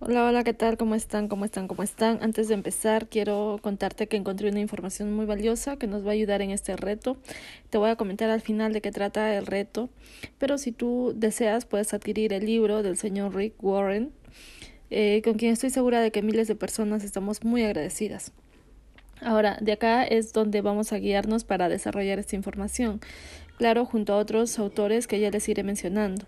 [0.00, 0.76] Hola, hola, ¿qué tal?
[0.76, 1.26] ¿Cómo están?
[1.26, 1.66] ¿Cómo están?
[1.66, 2.22] ¿Cómo están?
[2.22, 6.12] Antes de empezar, quiero contarte que encontré una información muy valiosa que nos va a
[6.12, 7.16] ayudar en este reto.
[7.68, 9.90] Te voy a comentar al final de qué trata el reto,
[10.38, 14.12] pero si tú deseas, puedes adquirir el libro del señor Rick Warren,
[14.90, 18.30] eh, con quien estoy segura de que miles de personas estamos muy agradecidas.
[19.20, 23.00] Ahora, de acá es donde vamos a guiarnos para desarrollar esta información
[23.58, 26.24] claro junto a otros autores que ya les iré mencionando.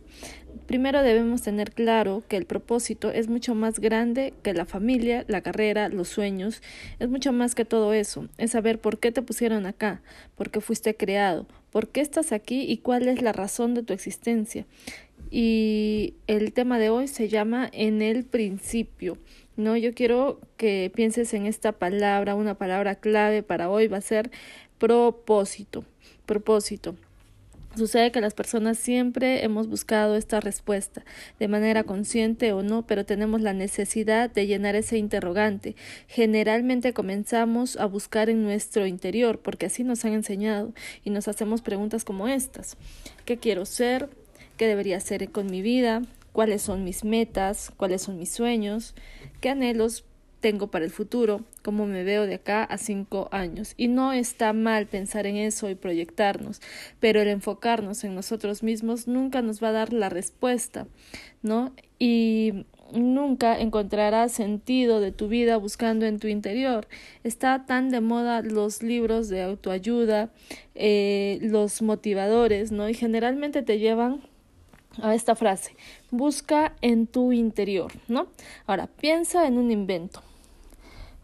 [0.67, 5.41] Primero debemos tener claro que el propósito es mucho más grande que la familia, la
[5.41, 6.63] carrera, los sueños,
[6.99, 10.03] es mucho más que todo eso, es saber por qué te pusieron acá,
[10.37, 13.93] por qué fuiste creado, por qué estás aquí y cuál es la razón de tu
[13.93, 14.67] existencia.
[15.31, 19.19] Y el tema de hoy se llama en el principio.
[19.57, 24.03] No, yo quiero que pienses en esta palabra, una palabra clave para hoy va a
[24.03, 24.31] ser
[24.79, 25.85] propósito.
[26.27, 26.97] Propósito.
[27.77, 31.05] Sucede que las personas siempre hemos buscado esta respuesta,
[31.39, 35.77] de manera consciente o no, pero tenemos la necesidad de llenar ese interrogante.
[36.09, 40.73] Generalmente comenzamos a buscar en nuestro interior, porque así nos han enseñado,
[41.05, 42.77] y nos hacemos preguntas como estas.
[43.25, 44.11] ¿Qué quiero ser?
[44.57, 46.03] ¿Qué debería hacer con mi vida?
[46.33, 47.71] ¿Cuáles son mis metas?
[47.77, 48.95] ¿Cuáles son mis sueños?
[49.41, 50.05] ¿Qué anhelos
[50.41, 53.75] tengo para el futuro, cómo me veo de acá a cinco años.
[53.77, 56.61] Y no está mal pensar en eso y proyectarnos,
[56.99, 60.87] pero el enfocarnos en nosotros mismos nunca nos va a dar la respuesta,
[61.43, 61.73] ¿no?
[61.99, 66.89] Y nunca encontrarás sentido de tu vida buscando en tu interior.
[67.25, 70.31] Está tan de moda los libros de autoayuda,
[70.75, 72.89] eh, los motivadores, ¿no?
[72.89, 74.23] Y generalmente te llevan
[75.03, 75.77] a esta frase,
[76.11, 78.27] busca en tu interior, ¿no?
[78.67, 80.23] Ahora, piensa en un invento.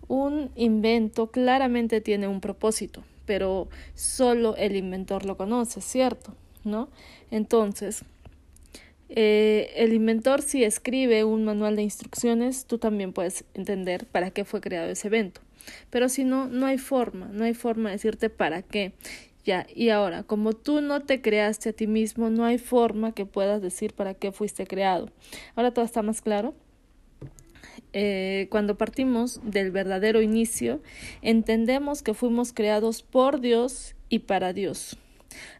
[0.09, 6.35] Un invento claramente tiene un propósito, pero solo el inventor lo conoce, ¿cierto?
[6.65, 6.89] ¿No?
[7.31, 8.05] Entonces,
[9.09, 14.45] eh, el inventor si escribe un manual de instrucciones, tú también puedes entender para qué
[14.45, 15.41] fue creado ese evento.
[15.91, 18.93] Pero si no, no hay forma, no hay forma de decirte para qué.
[19.45, 23.27] Ya, y ahora, como tú no te creaste a ti mismo, no hay forma que
[23.27, 25.09] puedas decir para qué fuiste creado.
[25.55, 26.55] Ahora todo está más claro.
[27.99, 30.83] Eh, cuando partimos del verdadero inicio,
[31.23, 34.99] entendemos que fuimos creados por Dios y para Dios.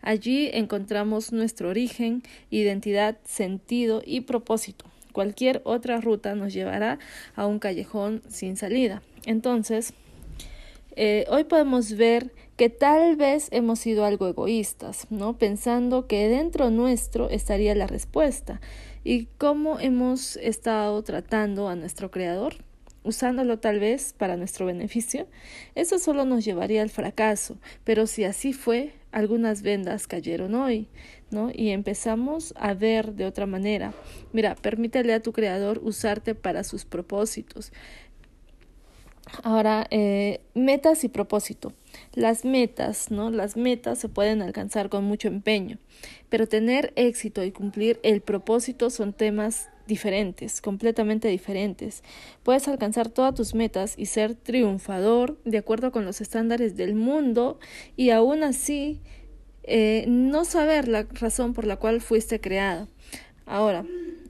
[0.03, 4.85] Allí encontramos nuestro origen, identidad, sentido y propósito.
[5.13, 6.99] Cualquier otra ruta nos llevará
[7.37, 9.01] a un callejón sin salida.
[9.25, 9.95] Entonces,
[10.95, 15.39] eh, hoy podemos ver que tal vez hemos sido algo egoístas, ¿no?
[15.39, 18.61] Pensando que dentro nuestro estaría la respuesta
[19.07, 22.55] y cómo hemos estado tratando a nuestro creador,
[23.05, 25.29] usándolo tal vez para nuestro beneficio,
[25.77, 30.89] eso solo nos llevaría al fracaso, pero si así fue, algunas vendas cayeron hoy,
[31.31, 31.53] ¿no?
[31.55, 33.95] Y empezamos a ver de otra manera.
[34.33, 37.73] Mira, permítele a tu creador usarte para sus propósitos.
[39.43, 41.73] Ahora, eh, metas y propósito.
[42.15, 43.31] Las metas, ¿no?
[43.31, 45.79] Las metas se pueden alcanzar con mucho empeño,
[46.29, 52.03] pero tener éxito y cumplir el propósito son temas diferentes, completamente diferentes.
[52.43, 57.59] Puedes alcanzar todas tus metas y ser triunfador de acuerdo con los estándares del mundo
[57.97, 59.01] y aún así
[59.63, 62.89] eh, no saber la razón por la cual fuiste creada.
[63.45, 63.85] Ahora,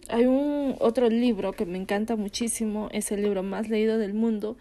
[0.09, 4.57] hay un otro libro que me encanta muchísimo, es el libro más leído del mundo,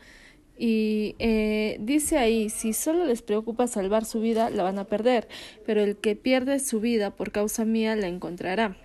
[0.58, 5.28] y eh, dice ahí, si solo les preocupa salvar su vida, la van a perder,
[5.66, 8.78] pero el que pierde su vida por causa mía la encontrará.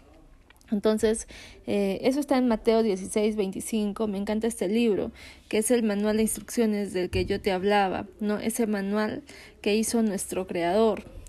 [0.72, 1.26] Entonces,
[1.66, 4.06] eh, eso está en Mateo 16, 25.
[4.06, 5.10] Me encanta este libro,
[5.48, 8.38] que es el manual de instrucciones del que yo te hablaba, ¿no?
[8.38, 9.22] Ese manual
[9.62, 11.19] que hizo nuestro creador.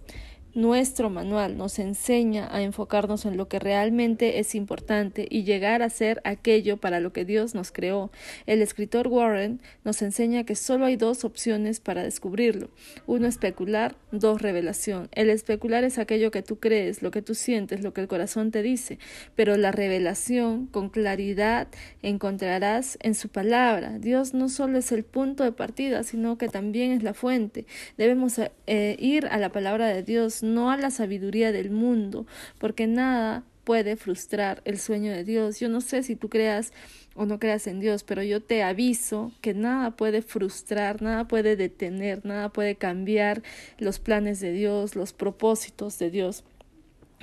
[0.53, 5.89] Nuestro manual nos enseña a enfocarnos en lo que realmente es importante y llegar a
[5.89, 8.11] ser aquello para lo que Dios nos creó.
[8.47, 12.69] El escritor Warren nos enseña que solo hay dos opciones para descubrirlo.
[13.07, 15.07] Uno especular, dos revelación.
[15.13, 18.51] El especular es aquello que tú crees, lo que tú sientes, lo que el corazón
[18.51, 18.99] te dice,
[19.37, 21.69] pero la revelación con claridad
[22.01, 23.99] encontrarás en su palabra.
[23.99, 27.65] Dios no solo es el punto de partida, sino que también es la fuente.
[27.97, 28.37] Debemos
[28.67, 32.25] eh, ir a la palabra de Dios no a la sabiduría del mundo,
[32.57, 35.59] porque nada puede frustrar el sueño de Dios.
[35.59, 36.73] Yo no sé si tú creas
[37.15, 41.55] o no creas en Dios, pero yo te aviso que nada puede frustrar, nada puede
[41.55, 43.43] detener, nada puede cambiar
[43.77, 46.43] los planes de Dios, los propósitos de Dios.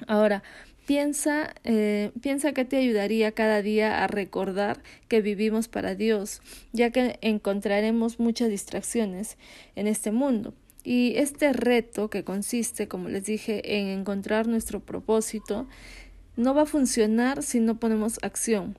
[0.06, 0.42] Ahora,
[0.86, 6.40] piensa, eh, piensa que te ayudaría cada día a recordar que vivimos para Dios,
[6.72, 9.36] ya que encontraremos muchas distracciones
[9.74, 10.54] en este mundo.
[10.84, 15.66] Y este reto que consiste, como les dije, en encontrar nuestro propósito,
[16.36, 18.76] no va a funcionar si no ponemos acción.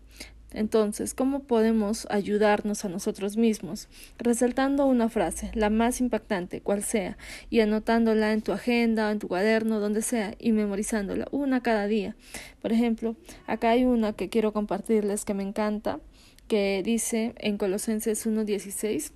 [0.51, 3.87] Entonces, ¿cómo podemos ayudarnos a nosotros mismos?
[4.17, 7.17] Resaltando una frase, la más impactante, cual sea,
[7.51, 12.15] y anotándola en tu agenda, en tu cuaderno, donde sea, y memorizándola, una cada día.
[12.61, 15.99] Por ejemplo, acá hay una que quiero compartirles que me encanta,
[16.47, 19.11] que dice en Colosenses 1.16,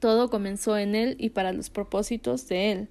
[0.00, 2.88] todo comenzó en Él y para los propósitos de Él.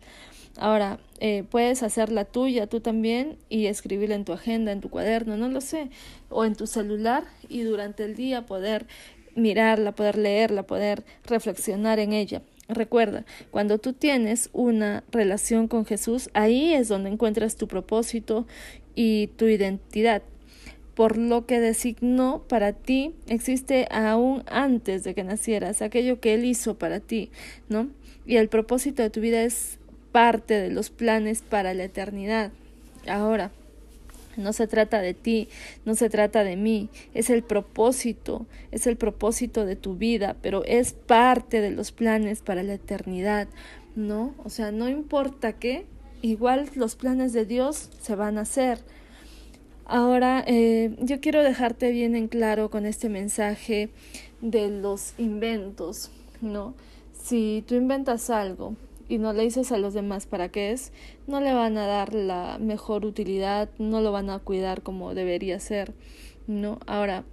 [0.59, 5.37] Ahora, eh, puedes hacerla tuya tú también y escribirla en tu agenda, en tu cuaderno,
[5.37, 5.89] no lo sé,
[6.29, 8.87] o en tu celular y durante el día poder
[9.35, 12.41] mirarla, poder leerla, poder reflexionar en ella.
[12.67, 18.45] Recuerda, cuando tú tienes una relación con Jesús, ahí es donde encuentras tu propósito
[18.95, 20.23] y tu identidad.
[20.97, 26.43] Por lo que designó para ti existe aún antes de que nacieras, aquello que Él
[26.43, 27.29] hizo para ti,
[27.69, 27.91] ¿no?
[28.25, 29.77] Y el propósito de tu vida es
[30.11, 32.51] parte de los planes para la eternidad.
[33.07, 33.51] Ahora,
[34.37, 35.49] no se trata de ti,
[35.85, 40.65] no se trata de mí, es el propósito, es el propósito de tu vida, pero
[40.65, 43.47] es parte de los planes para la eternidad,
[43.95, 44.33] ¿no?
[44.43, 45.85] O sea, no importa qué,
[46.23, 48.79] igual los planes de Dios se van a hacer.
[49.89, 53.89] Ahora, eh, yo quiero dejarte bien en claro con este mensaje
[54.41, 56.11] de los inventos,
[56.41, 56.73] ¿no?
[57.13, 58.75] Si tú inventas algo
[59.07, 60.91] y no le dices a los demás para qué es,
[61.25, 65.57] no le van a dar la mejor utilidad, no lo van a cuidar como debería
[65.61, 65.93] ser,
[66.47, 66.79] ¿no?
[66.85, 67.23] Ahora,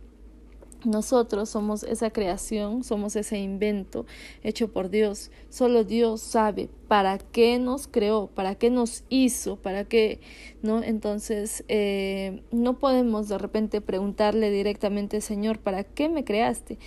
[0.84, 4.06] nosotros somos esa creación, somos ese invento
[4.42, 5.30] hecho por Dios.
[5.48, 10.20] Solo Dios sabe para qué nos creó, para qué nos hizo, para qué,
[10.62, 10.82] ¿no?
[10.82, 16.78] Entonces, eh, no podemos de repente preguntarle directamente, Señor, ¿para qué me creaste?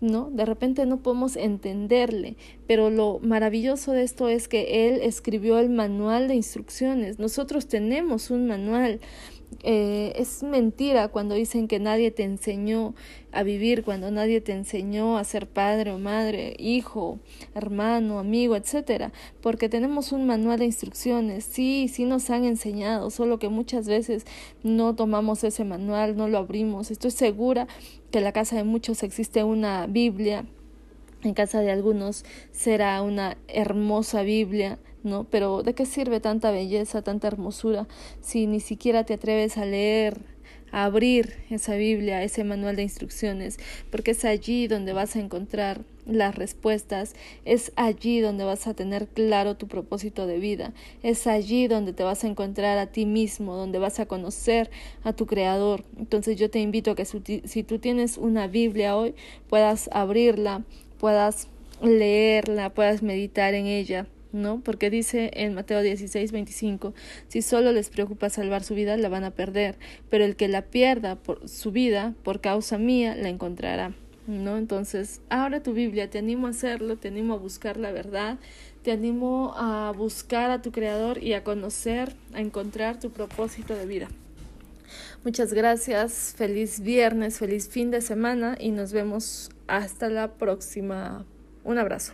[0.00, 0.30] ¿no?
[0.30, 2.36] De repente no podemos entenderle,
[2.66, 7.18] pero lo maravilloso de esto es que él escribió el manual de instrucciones.
[7.18, 9.00] Nosotros tenemos un manual.
[9.62, 12.94] Eh, es mentira cuando dicen que nadie te enseñó
[13.32, 17.18] a vivir, cuando nadie te enseñó a ser padre o madre, hijo,
[17.54, 21.44] hermano, amigo, etcétera, porque tenemos un manual de instrucciones.
[21.44, 24.24] Sí, sí nos han enseñado, solo que muchas veces
[24.62, 26.90] no tomamos ese manual, no lo abrimos.
[26.90, 27.66] Estoy segura
[28.10, 30.46] que en la casa de muchos existe una Biblia,
[31.22, 35.24] en casa de algunos será una hermosa Biblia, ¿no?
[35.24, 37.86] Pero ¿de qué sirve tanta belleza, tanta hermosura
[38.20, 40.34] si ni siquiera te atreves a leer
[40.74, 43.58] abrir esa Biblia, ese manual de instrucciones,
[43.90, 47.14] porque es allí donde vas a encontrar las respuestas,
[47.44, 50.72] es allí donde vas a tener claro tu propósito de vida,
[51.04, 54.68] es allí donde te vas a encontrar a ti mismo, donde vas a conocer
[55.04, 55.84] a tu Creador.
[55.96, 59.14] Entonces yo te invito a que si tú tienes una Biblia hoy,
[59.48, 60.64] puedas abrirla,
[60.98, 61.48] puedas
[61.82, 64.60] leerla, puedas meditar en ella, ¿no?
[64.60, 66.92] Porque dice en Mateo 16, 25,
[67.28, 69.78] si solo les preocupa salvar su vida, la van a perder,
[70.10, 73.94] pero el que la pierda por su vida, por causa mía, la encontrará,
[74.26, 74.58] ¿no?
[74.58, 78.38] Entonces, ahora tu Biblia, te animo a hacerlo, te animo a buscar la verdad,
[78.82, 83.86] te animo a buscar a tu Creador y a conocer, a encontrar tu propósito de
[83.86, 84.08] vida.
[85.24, 91.24] Muchas gracias, feliz viernes, feliz fin de semana y nos vemos hasta la próxima.
[91.64, 92.12] Un abrazo.